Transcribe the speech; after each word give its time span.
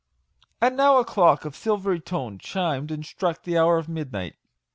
And 0.59 0.75
now 0.77 0.97
a 0.97 1.05
clock 1.05 1.45
of 1.45 1.55
silvery 1.55 1.99
tone 1.99 2.39
chimed 2.39 2.89
and 2.89 3.05
struck 3.05 3.43
the 3.43 3.55
hour 3.59 3.77
of 3.77 3.87
midnight. 3.87 4.35